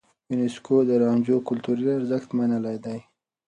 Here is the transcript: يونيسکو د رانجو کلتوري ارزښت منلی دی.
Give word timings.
يونيسکو 0.31 0.75
د 0.89 0.91
رانجو 1.03 1.37
کلتوري 1.47 1.85
ارزښت 1.99 2.29
منلی 2.37 2.77
دی. 2.85 2.99